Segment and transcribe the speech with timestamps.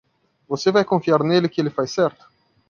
[0.49, 2.25] Você vai confiar nele que ele faz certo?